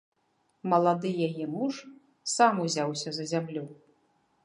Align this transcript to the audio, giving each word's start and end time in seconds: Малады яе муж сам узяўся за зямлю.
Малады 0.73 1.11
яе 1.27 1.45
муж 1.55 1.73
сам 2.35 2.53
узяўся 2.67 3.09
за 3.19 3.31
зямлю. 3.37 3.65